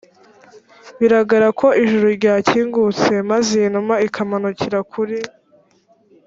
biragaragara 0.99 1.47
ko 1.59 1.67
ijuru 1.83 2.05
ryakingutse 2.17 3.11
maze 3.29 3.49
iyi 3.59 3.69
numa 3.73 3.95
ikamanukira 4.07 4.79
kuri 4.91 5.17